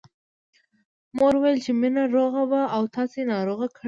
مور 1.17 1.33
وويل 1.37 1.57
چې 1.65 1.71
مينه 1.81 2.03
روغه 2.15 2.41
وه 2.51 2.61
او 2.75 2.83
تاسې 2.95 3.19
ناروغه 3.31 3.65
کړه 3.73 3.79